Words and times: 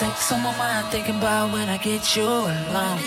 Sex 0.00 0.32
on 0.32 0.40
my 0.40 0.56
mind, 0.56 0.86
thinking 0.86 1.16
about 1.16 1.52
when 1.52 1.68
I 1.68 1.76
get 1.76 2.16
you 2.16 2.24
alone. 2.24 3.00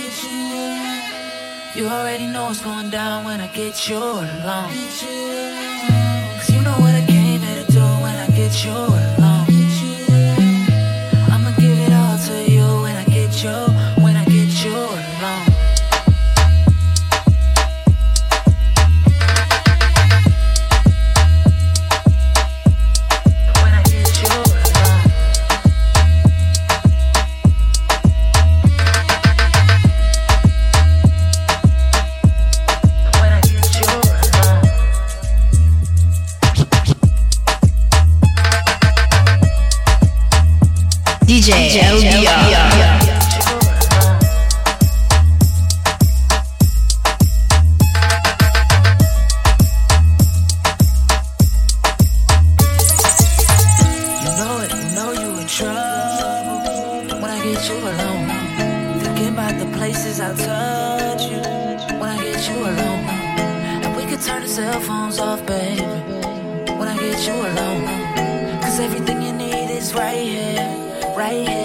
You 1.73 1.88
already 1.88 2.28
know 2.28 2.44
what's 2.44 2.62
going 2.62 2.92
down 2.92 3.26
when 3.26 3.42
I 3.42 3.47
get 3.47 3.89
you 3.89 3.97
alone. 3.97 4.69
Cause 6.37 6.49
you 6.51 6.62
know 6.62 6.78
what 6.83 6.94
I 6.94 7.03
came 7.08 7.42
here 7.42 7.65
to 7.65 7.71
do 7.71 7.79
when 7.79 8.15
I 8.15 8.28
get 8.35 8.63
you 8.63 8.74
alone. 8.74 9.12
right. 71.23 71.62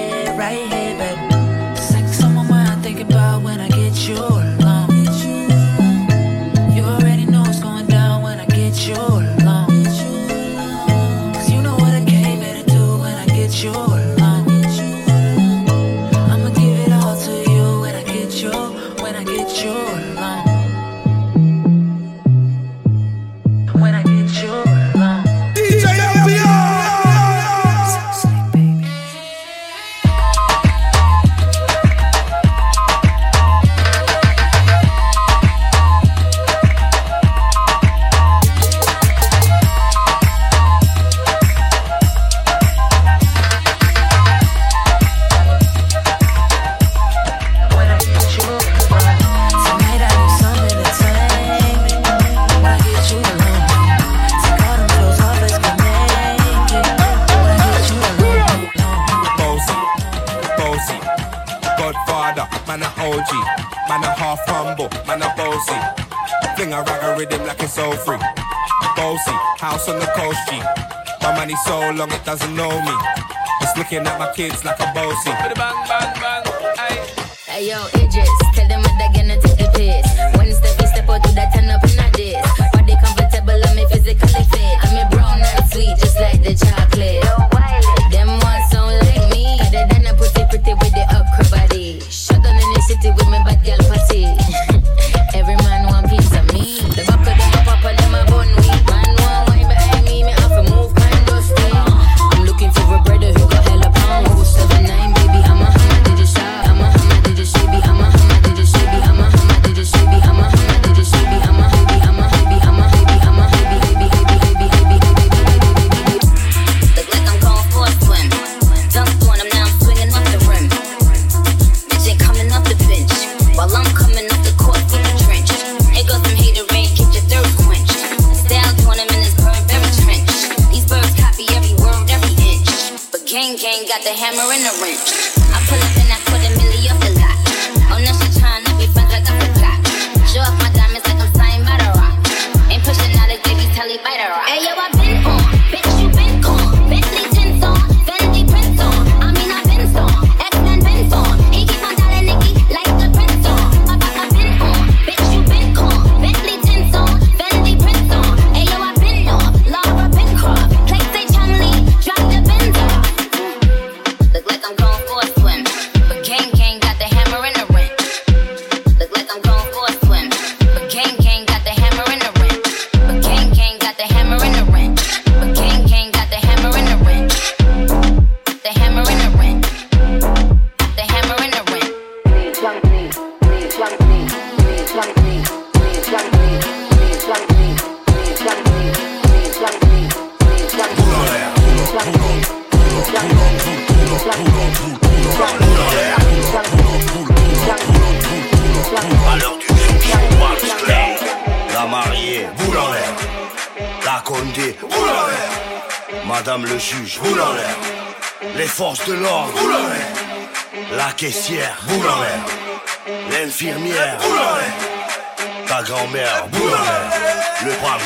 long 71.98 72.12
it 72.12 72.24
doesn't 72.24 72.54
know 72.54 72.70
me. 72.70 72.94
It's 73.60 73.76
looking 73.76 74.06
at 74.06 74.18
my 74.20 74.32
kids 74.32 74.64
like 74.64 74.78
a 74.78 74.92
bossy. 74.94 75.30
Hey 77.44 77.68
yo, 77.68 77.86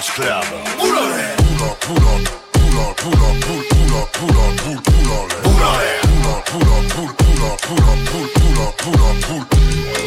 Beach 0.02 0.14
Club. 0.14 0.44
Pulore, 0.78 1.36
pulo, 1.36 1.76
pulo, 1.78 2.10
pulo, 2.50 2.94
pulo, 2.96 3.28
pulo, 3.38 3.68
pulo, 3.70 4.08
pulo, 4.10 4.42
pulo, 4.42 4.82
pulo, 4.82 5.28
pulore, 5.42 5.90
pulo, 6.02 6.42
pulo, 6.50 6.76
pulo, 6.90 7.14
pulo, 7.22 7.54
pulo, 7.62 7.92
pulo, 8.02 8.66
pulo, 8.72 8.74
pulo, 8.82 9.14
pulo, 9.22 9.46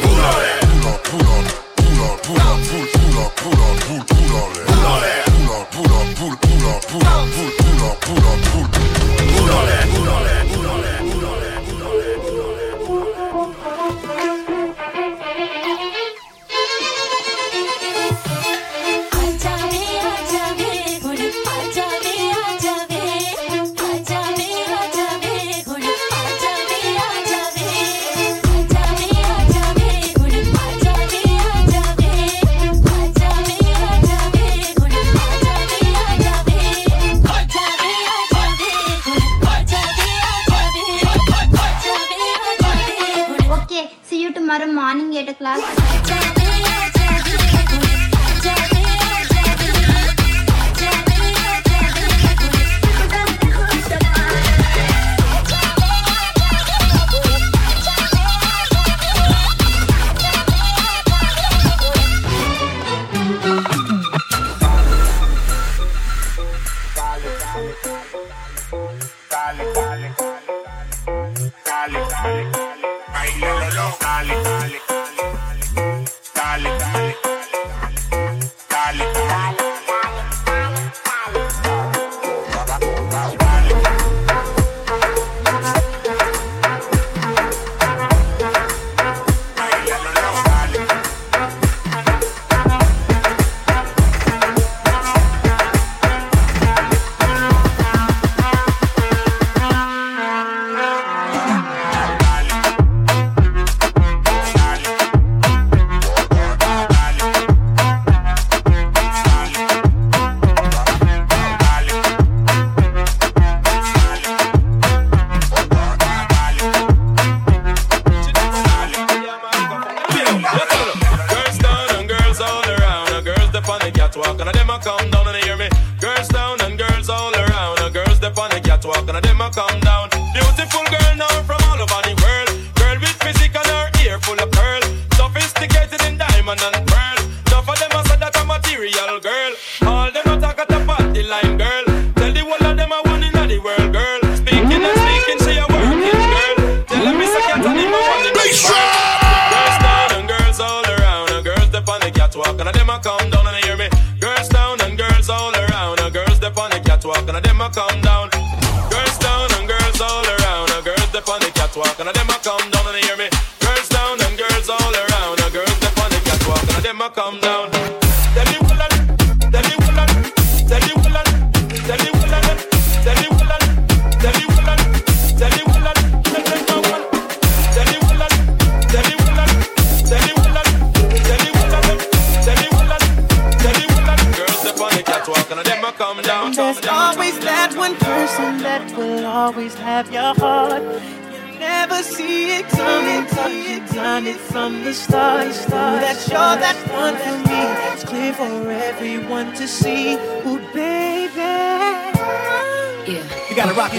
pulore, 0.02 0.52
pulo, 0.60 0.92
pulo, 1.06 1.34
pulo, 1.76 2.12
pulo, 2.26 2.52
pulo, 2.56 2.84
pulo, 2.92 3.24
pulo, 3.36 3.72
pulo, 3.76 4.04
pulore, 4.04 4.62
pulore, 4.66 5.12
pulo, 5.24 5.58
pulo, 5.70 6.00
pulo, 6.14 6.72
pulo, 6.76 7.06
pulo, 7.06 7.50
pulo, 7.56 7.96
pulo, 8.04 8.32
pulo, 8.36 8.68
pulore, 9.32 9.78
pulore, 9.92 10.36
pulore, 10.52 10.92
pulore. 10.98 11.15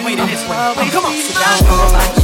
Wait 0.06 0.20
in 0.20 0.28
this 0.28 0.48
way. 0.48 0.56
Come 0.92 1.06
on, 1.06 1.14
sit 1.14 1.36
down. 1.36 2.17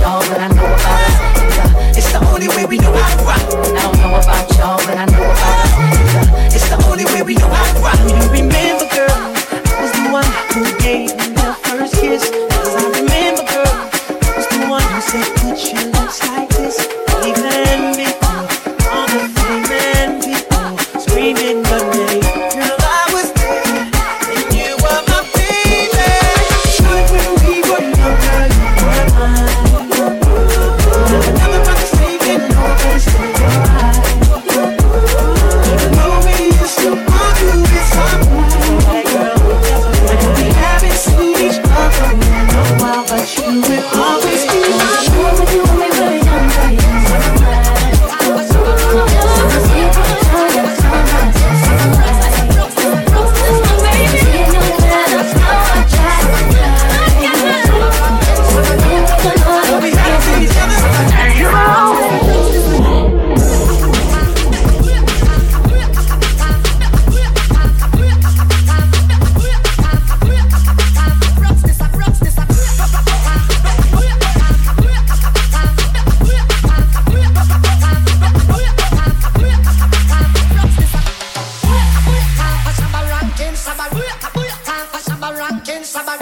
Sabba, 83.74 85.00
Sabba, 85.02 85.32
Rankin, 85.34 85.84
Sabba, 85.84 86.14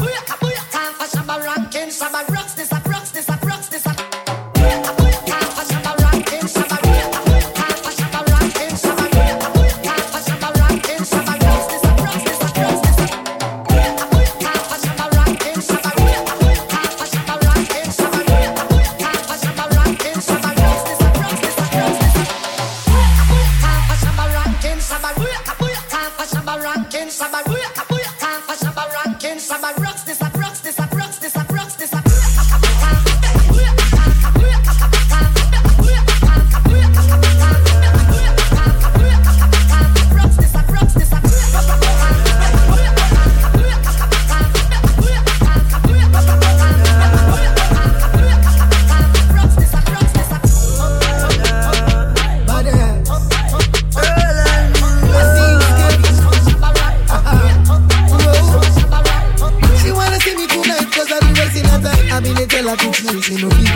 I've 62.72 62.78
been 62.80 62.94
me 63.30 63.42
no 63.42 63.50
be 63.50 63.71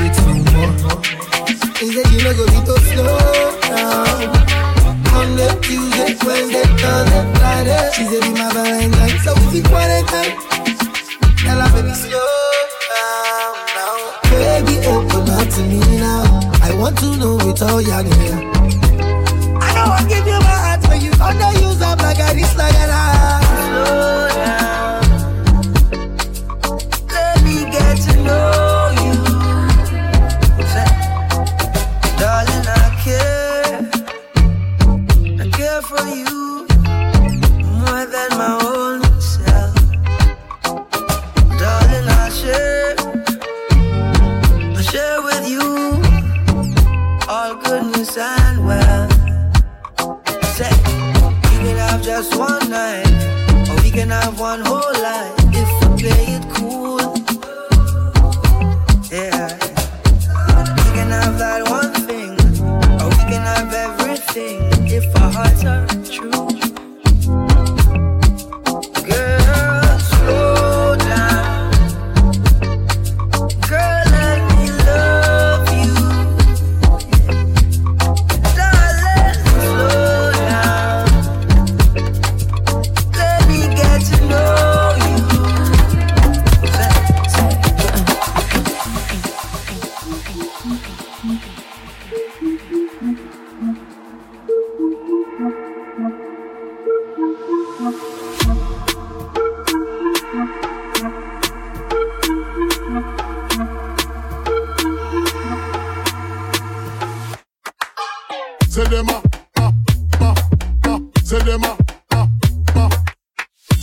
have 54.25 54.39
one 54.39 54.65
hope. 54.65 54.84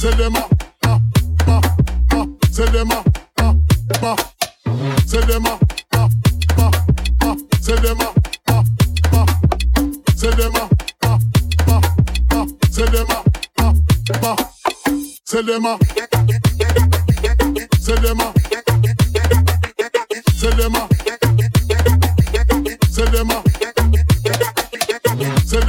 Say 0.02 0.11
them 0.16 0.35
up, 0.35 0.50
ah, 0.85 1.00
ah, 1.47 1.61
ah. 2.11 2.26
Say 2.50 2.66
them 2.73 2.90
up, 2.90 3.06
ah, 3.38 3.54
them 3.92 4.04
up, 4.04 4.18
ah, 5.12 5.14
them 5.21 5.47
up, 5.47 5.62
ah, 5.97 6.09
them 7.78 8.00
up, 8.00 8.16
ah, 8.50 8.64
them 10.26 10.56
up, 10.56 10.75
ah, 13.61 13.82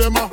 them 0.02 0.18
up. 0.18 0.33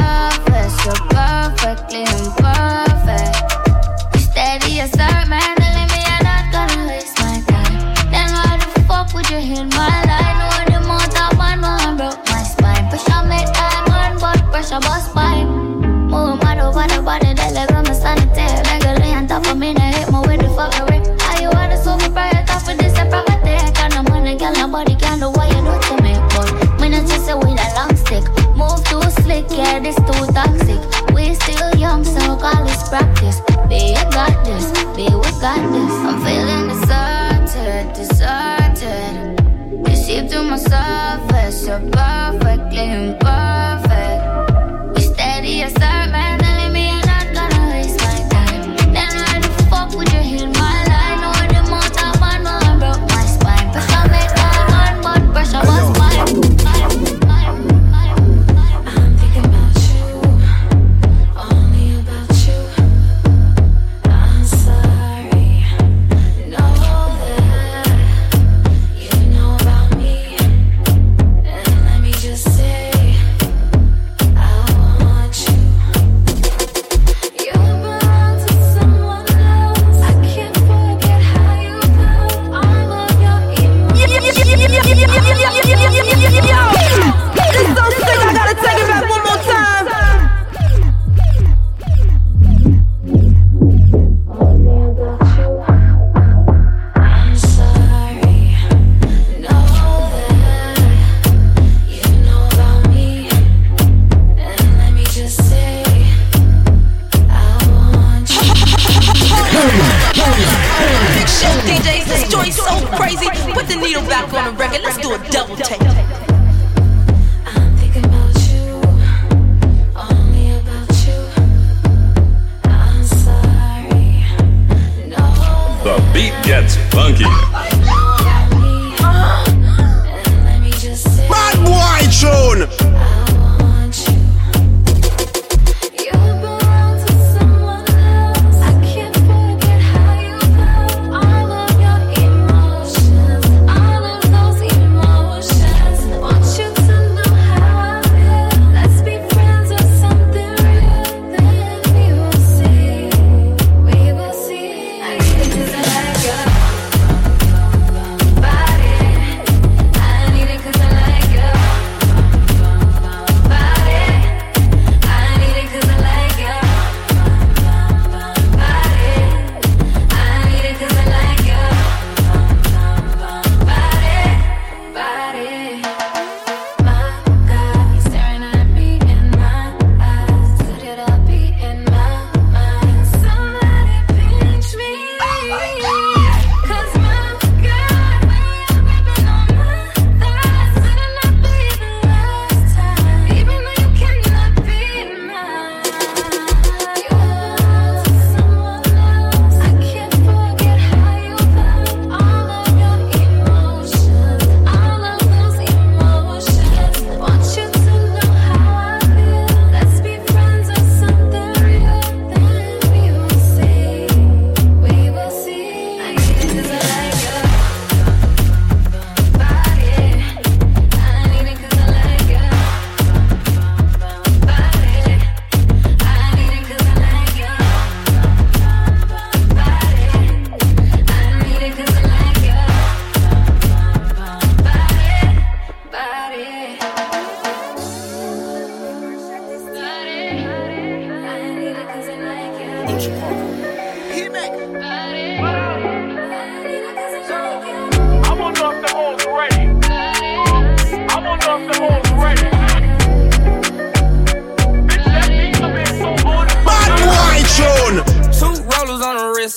perfect, 0.00 0.72
so 0.82 0.92
perfectly 1.12 2.02
imperfect. 2.16 3.36
You 4.14 4.20
steady 4.20 4.80
as 4.80 4.90
start 4.92 5.28
handling 5.28 5.88
me, 5.94 6.00
I'm 6.14 6.24
not 6.30 6.44
gonna 6.54 6.88
waste 6.88 7.18
my 7.20 7.36
time. 7.52 7.74
Then 8.12 8.28
why 8.36 8.56
the 8.62 8.68
fuck 8.88 9.12
would 9.14 9.28
you 9.30 9.40
hit 9.50 9.66
my 9.80 9.96
line? 10.10 10.38
When 10.52 10.66
the 10.74 10.80
motor 10.88 11.28
man, 11.36 11.60
well, 11.60 11.80
I 11.88 11.94
broke 12.00 12.22
my 12.32 12.42
spine. 12.42 12.88
Pressure 12.90 13.22
make 13.32 13.50
time 13.52 13.86
on, 14.00 14.12
but 14.22 14.38
pressure 14.50 14.80
bust 14.80 15.10
spine. 15.10 15.48
Move 16.12 16.42
my 16.42 16.60
over 16.60 16.86
the 16.88 17.02
body. 17.02 17.19
said 29.70 29.86
it's 29.86 29.96
too 29.96 30.26
toxic. 30.32 30.80
We 31.14 31.34
still 31.34 31.74
young, 31.76 32.04
so 32.04 32.36
call 32.36 32.64
this 32.64 32.88
practice. 32.88 33.40
Be 33.68 33.94
I 33.94 34.04
got 34.10 34.44
this, 34.44 34.66
be 34.96 35.06
with 35.14 35.40
got 35.40 35.62
this. 35.74 35.94
I'm 36.06 36.18
feeling 36.24 36.64
deserted, 36.72 37.92
deserted. 37.98 39.22
You 39.88 39.96
see 39.96 40.26
through 40.28 40.44
my 40.50 40.56
surface, 40.56 41.66
perfectly 41.66 42.90
imperfect. 42.90 43.49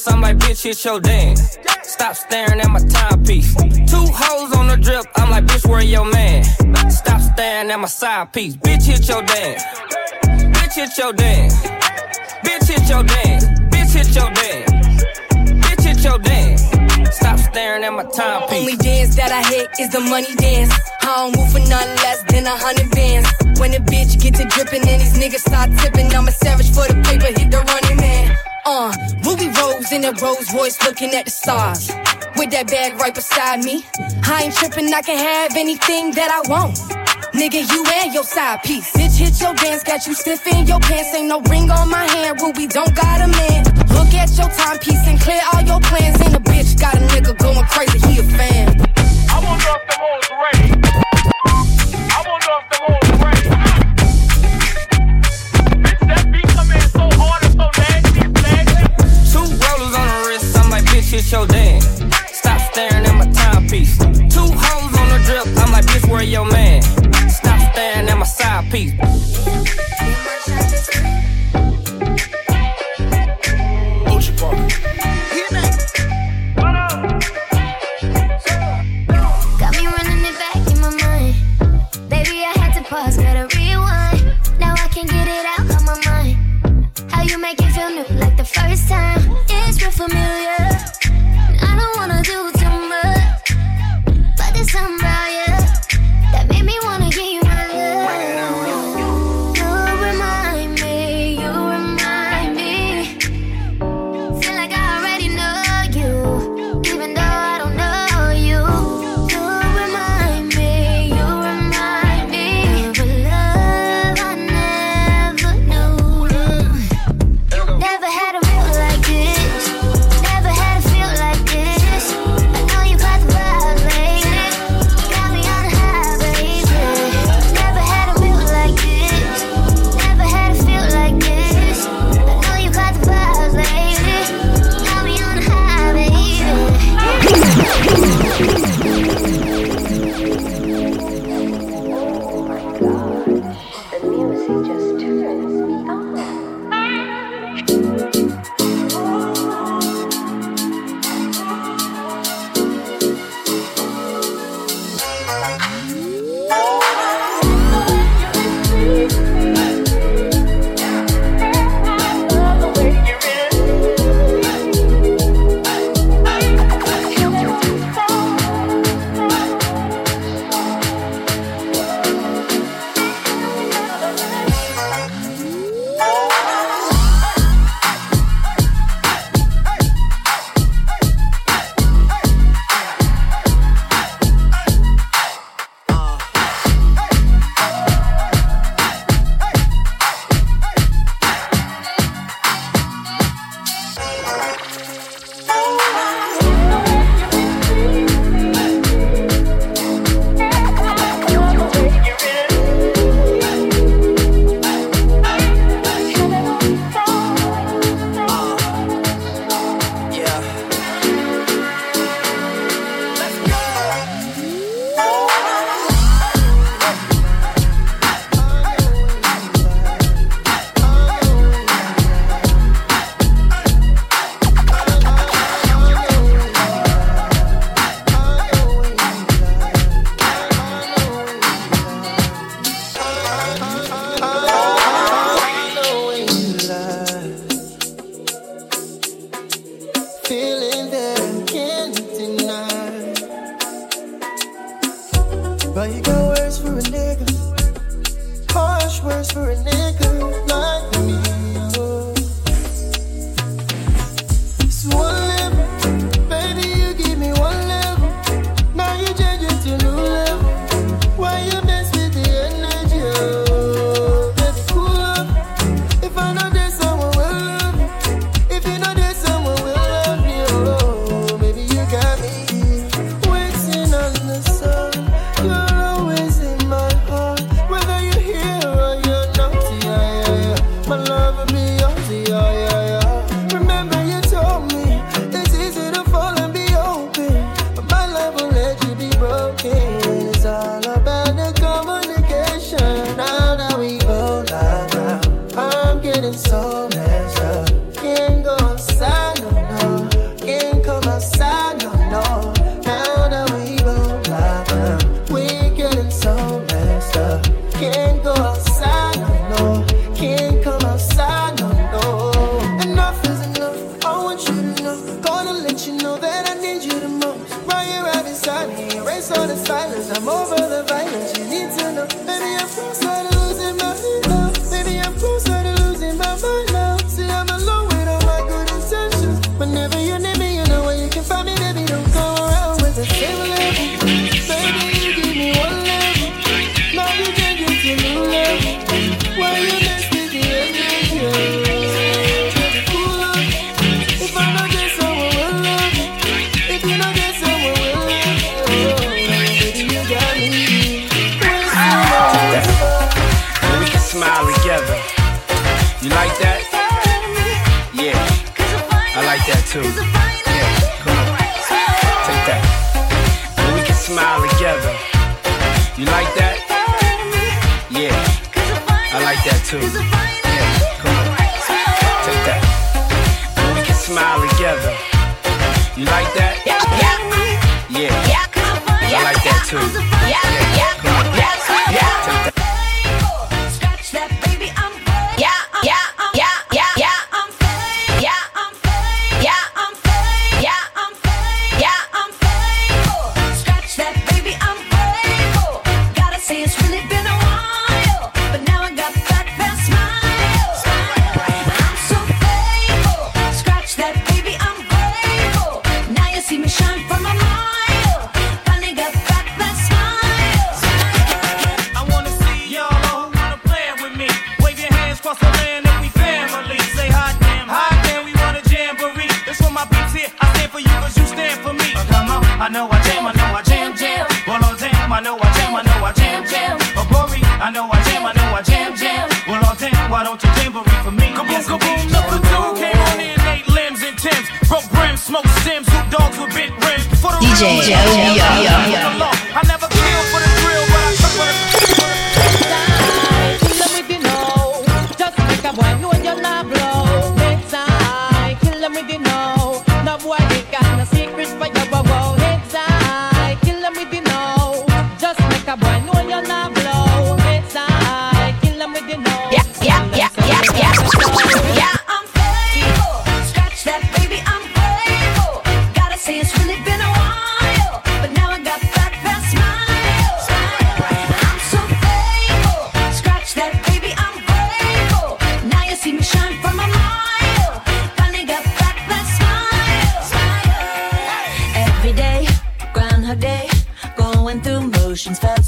I'm 0.08 0.22
like, 0.22 0.38
bitch, 0.38 0.64
hit 0.64 0.84
your 0.86 1.00
dance. 1.00 1.58
Stop 1.84 2.16
staring 2.16 2.60
at 2.60 2.70
my 2.70 2.80
timepiece. 2.80 3.54
Two 3.56 4.06
hoes 4.10 4.56
on 4.56 4.68
the 4.68 4.78
drip, 4.82 5.06
I'm 5.16 5.30
like, 5.30 5.46
bitch, 5.46 5.70
where 5.70 5.82
your 5.82 6.06
man? 6.06 6.44
Stop 6.90 7.22
staring 7.22 7.70
at 7.70 7.80
my 7.80 7.88
side 7.88 8.34
piece. 8.34 8.56
Bitch, 8.56 8.84
hit 8.84 9.08
your 9.08 9.22
dance. 9.22 9.64
Bitch, 10.74 10.90
hit 10.90 10.98
your 10.98 11.14
dance. 11.14 11.54
Bitch, 12.44 12.68
hit 12.68 12.90
your 12.90 13.04
dance. 13.04 13.46
Bitch, 13.70 13.94
hit 13.94 14.16
your 14.16 14.32
dance. 14.32 15.06
Bitch, 15.62 15.84
hit 15.84 16.04
your 16.04 16.18
dance. 16.18 17.16
Stop 17.16 17.38
staring 17.38 17.84
at 17.84 17.94
my 17.94 18.02
timepiece. 18.06 18.58
Only 18.58 18.76
dance 18.78 19.16
that 19.16 19.32
I 19.32 19.44
hit 19.54 19.70
is 19.80 19.92
the 19.92 20.00
money 20.00 20.34
dance. 20.34 20.74
I 21.04 21.30
don't 21.30 21.38
move 21.38 21.52
for 21.52 21.60
nothing 21.60 21.96
less 21.98 22.24
than 22.24 22.48
a 22.48 22.58
hundred 22.58 22.90
bands. 22.90 23.30
When 23.60 23.70
the 23.70 23.86
bitch 23.86 24.20
get 24.20 24.34
to 24.36 24.46
dripping 24.46 24.82
and 24.82 25.00
these 25.00 25.14
niggas 25.14 25.46
start 25.46 25.70
tipping, 25.78 26.12
I'm 26.12 26.28
a 26.28 26.32
savage 26.32 26.72
for 26.72 26.88
the 26.88 27.00
paper, 27.06 27.28
hit 27.28 27.52
the 27.52 27.62
running 27.62 27.98
man. 27.98 28.36
Uh, 28.66 28.98
Ruby 29.24 29.50
Rose 29.50 29.92
in 29.92 30.04
a 30.06 30.12
Rolls 30.24 30.52
Royce 30.56 30.82
looking 30.88 31.14
at 31.14 31.26
the 31.26 31.32
stars. 31.32 31.92
With 32.36 32.50
that 32.50 32.66
bag 32.66 33.00
right 33.00 33.14
beside 33.14 33.64
me. 33.64 33.86
I 34.26 34.46
ain't 34.46 34.56
tripping, 34.56 34.92
I 34.92 35.04
can 35.04 35.20
have 35.20 35.56
anything 35.56 36.14
that 36.14 36.32
I 36.34 36.50
want. 36.50 37.03
Nigga, 37.34 37.68
you 37.74 37.84
and 37.96 38.14
your 38.14 38.24
side 38.24 38.62
piece. 38.62 38.92
Bitch, 38.94 39.18
hit 39.18 39.42
your 39.42 39.56
dance, 39.56 39.82
got 39.82 40.06
you 40.06 40.14
stiff 40.14 40.46
in 40.46 40.68
your 40.68 40.80
pants. 40.80 41.16
Ain't 41.16 41.28
no 41.28 41.42
ring 41.42 41.70
on 41.72 41.90
my 41.90 42.06
hand, 42.06 42.40
Ruby 42.40 42.68
don't 42.68 42.94
got 42.96 43.22
a 43.22 43.28
man. 43.28 43.64
Look 43.90 44.14
at 44.14 44.30
your 44.38 44.50
timepiece 44.50 45.08
and 45.08 45.20
clear 45.20 45.42
all 45.52 45.62
your 45.64 45.80
plans. 45.80 46.22
And 46.22 46.36
a 46.36 46.40
bitch 46.40 46.80
got 46.80 46.94
a 46.94 47.00
nigga 47.00 47.36
going 47.40 47.66
crazy, 47.66 47.98
he 48.08 48.20
a 48.20 48.24
fan. 48.24 48.70
I 49.32 49.40
wonder 49.44 49.66
if 49.66 49.88
the 49.88 49.96
hoes 50.00 50.70
ready. 50.70 50.83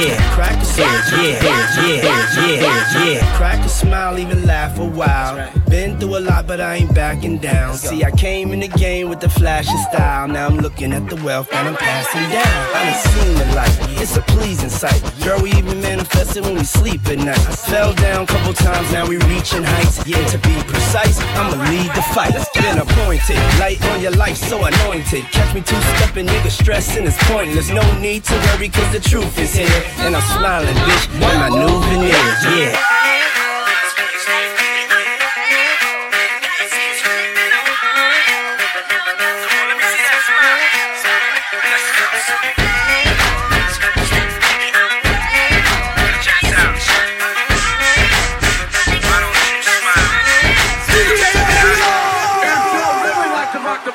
yeah. 0.00 0.34
Crack 0.34 0.60
a 0.60 0.64
smile, 0.64 1.24
yeah, 1.24 1.40
yeah, 1.82 2.36
yeah, 2.36 3.04
yeah. 3.04 3.36
Crack 3.36 3.64
a 3.64 3.68
smile, 3.68 4.18
even 4.18 4.46
laugh 4.46 4.78
a 4.78 4.84
while. 4.84 5.50
Been 5.68 5.98
through 5.98 6.18
a 6.18 6.20
lot, 6.20 6.46
but 6.46 6.60
I 6.60 6.76
ain't 6.76 6.94
backing 6.94 7.38
down. 7.38 7.74
See, 7.74 8.04
I 8.04 8.10
came 8.10 8.52
in 8.52 8.60
the 8.60 8.68
game 8.68 9.08
with 9.08 9.20
the 9.20 9.28
flash 9.28 9.46
flashy 9.46 9.78
style. 9.90 10.28
Now 10.28 10.46
I'm 10.46 10.58
looking 10.58 10.92
at 10.92 11.08
the 11.08 11.16
wealth 11.24 11.50
that 11.50 11.66
I'm 11.66 11.76
passing 11.76 12.26
down. 12.34 12.56
I 12.74 12.90
done 12.90 13.00
seen 13.14 13.34
the 13.38 13.46
light, 13.54 14.02
it's 14.02 14.16
a 14.16 14.22
pleasing 14.22 14.68
sight. 14.68 15.00
Girl, 15.24 15.40
we 15.40 15.50
even 15.52 15.80
manifest 15.80 16.36
it 16.36 16.42
when 16.42 16.54
we 16.54 16.64
sleep 16.64 17.06
at 17.06 17.18
night. 17.18 17.38
I 17.38 17.54
fell 17.54 17.94
down 17.94 18.24
a 18.24 18.26
couple 18.26 18.52
times, 18.52 18.92
now 18.92 19.06
we 19.06 19.16
reaching 19.30 19.62
heights. 19.62 20.04
Yeah, 20.06 20.24
to 20.34 20.38
be 20.38 20.54
precise, 20.66 21.20
I'ma 21.38 21.56
lead 21.70 21.90
the 21.94 22.02
fight. 22.14 22.34
Been 22.54 22.78
appointed, 22.78 23.38
light 23.62 23.80
on 23.92 24.00
your 24.00 24.12
life, 24.12 24.36
so 24.36 24.64
anointed. 24.64 25.24
Catch 25.32 25.54
me 25.54 25.60
two 25.62 25.80
stepping, 25.96 26.26
nigga, 26.26 26.50
stressing 26.50 27.04
is 27.04 27.16
pointless. 27.30 27.70
No 27.70 27.84
need 28.00 28.24
to 28.24 28.34
worry, 28.46 28.68
cause 28.68 28.90
the 28.92 29.00
truth 29.00 29.38
is 29.38 29.54
here. 29.54 29.85
And 29.98 30.16
I'm 30.16 30.22
smiling, 30.22 30.76
bitch, 30.86 31.06
with 31.12 31.20
my 31.20 31.48
new 31.48 31.80
veneers, 31.88 32.44
yeah. 32.56 32.96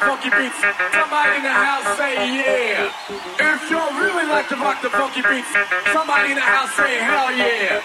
funky 0.01 0.29
beats, 0.33 0.57
somebody 0.97 1.37
in 1.37 1.43
the 1.43 1.53
house 1.53 1.85
say 1.97 2.13
yeah. 2.17 2.89
If 3.37 3.69
you 3.69 3.81
really 4.01 4.27
like 4.27 4.49
to 4.49 4.55
rock 4.55 4.81
the 4.81 4.89
funky 4.89 5.21
beats, 5.21 5.51
somebody 5.93 6.31
in 6.31 6.37
the 6.37 6.41
house 6.41 6.73
say 6.73 6.97
hell 6.97 7.29
yeah. 7.31 7.77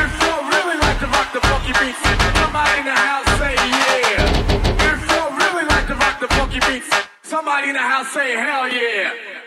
If 0.00 0.12
you 0.24 0.34
really 0.56 0.78
like 0.80 0.98
to 1.00 1.08
rock 1.12 1.28
the 1.32 1.40
funky 1.40 1.72
beats, 1.80 2.00
somebody 2.40 2.80
in 2.80 2.86
the 2.86 2.96
house 2.96 3.28
say 3.38 3.54
yeah. 3.54 4.88
If 4.88 5.00
you 5.12 5.22
really 5.36 5.66
like 5.68 5.86
to 5.88 5.94
rock 5.94 6.16
the 6.20 6.28
funky 6.28 6.60
beats, 6.64 6.88
somebody 7.22 7.68
in 7.68 7.74
the 7.74 7.86
house 7.92 8.08
say 8.12 8.32
hell 8.36 8.68
yeah. 8.68 9.39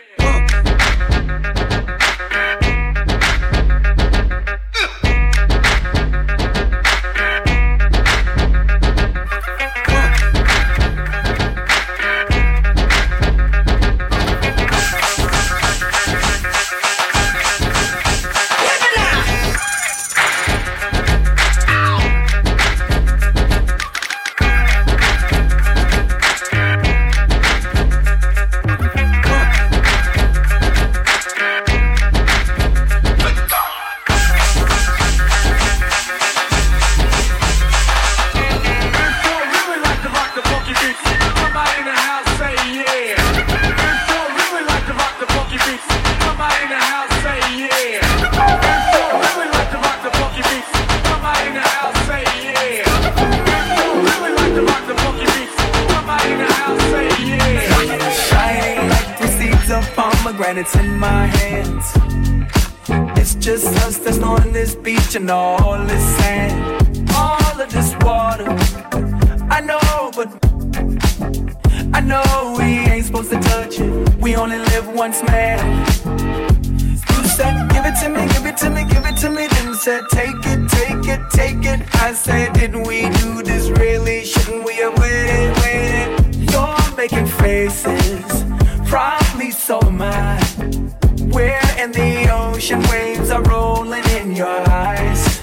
And 60.56 60.64
it's 60.64 60.76
in 60.76 60.98
my 61.00 61.26
hands. 61.26 61.84
It's 63.18 63.34
just 63.34 63.66
us 63.84 63.98
that's 63.98 64.20
on 64.20 64.52
this 64.52 64.76
beach 64.76 65.16
and 65.16 65.28
all 65.28 65.84
this 65.84 66.16
sand, 66.18 67.10
all 67.16 67.60
of 67.60 67.68
this 67.72 67.92
water. 68.02 68.46
I 69.50 69.60
know, 69.60 70.12
but 70.14 70.28
I 71.92 72.00
know 72.00 72.54
we 72.56 72.64
ain't 72.64 73.04
supposed 73.04 73.30
to 73.30 73.40
touch 73.40 73.80
it. 73.80 74.14
We 74.18 74.36
only 74.36 74.58
live 74.58 74.86
once, 74.94 75.24
man. 75.24 75.58
You 77.10 77.24
said, 77.36 77.68
give 77.70 77.84
it 77.86 77.96
to 78.02 78.08
me, 78.08 78.22
give 78.34 78.46
it 78.46 78.56
to 78.58 78.70
me, 78.70 78.84
give 78.84 79.04
it 79.06 79.16
to 79.22 79.30
me. 79.30 79.48
Then 79.48 79.74
said, 79.74 80.04
take 80.10 80.36
it, 80.52 80.68
take 80.68 81.08
it, 81.14 81.20
take 81.30 81.64
it. 81.64 81.80
I 81.96 82.12
said, 82.12 82.52
didn't 82.52 82.86
we 82.86 83.08
do 83.22 83.42
this 83.42 83.70
really? 83.70 84.24
Shouldn't 84.24 84.64
we 84.64 84.74
have 84.76 84.96
waited, 85.00 85.56
waited? 85.62 86.52
You're 86.52 86.96
making 86.96 87.26
faces, 87.26 88.43
ocean, 92.64 92.80
waves 92.90 93.30
are 93.30 93.42
rolling 93.42 94.04
in 94.18 94.34
your 94.34 94.70
eyes. 94.70 95.38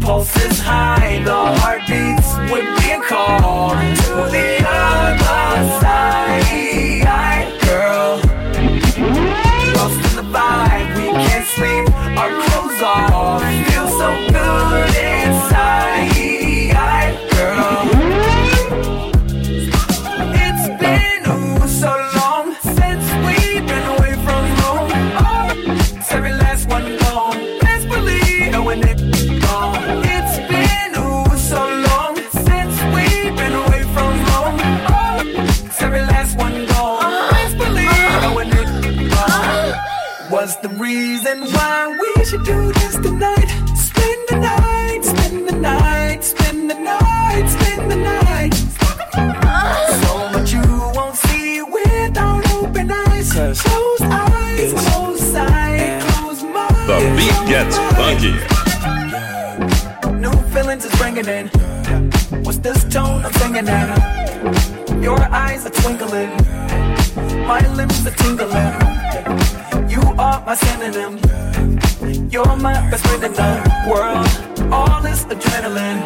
Pulse 0.00 0.36
is 0.36 0.60
high, 0.60 1.22
the 1.24 1.34
heartbeats, 1.60 2.34
we're 2.52 2.76
being 2.80 3.02
called 3.02 3.72
to 3.72 4.14
the 4.30 4.62
other 4.66 5.80
side, 5.80 6.31
synonym. 70.82 72.30
You're 72.30 72.56
my 72.56 72.72
best 72.90 73.06
friend 73.06 73.24
in 73.24 73.32
the 73.32 73.88
world. 73.88 74.72
All 74.72 75.00
this 75.00 75.24
adrenaline 75.24 76.02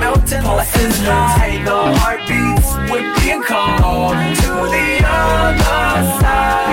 melting 0.00 0.42
pulses 0.42 0.98
high. 1.04 1.62
The 1.64 1.98
heartbeats 1.98 2.68
we're 2.90 3.14
being 3.20 3.42
called 3.42 4.16
to 4.36 4.50
the 4.72 5.04
other 5.04 6.20
side. 6.20 6.68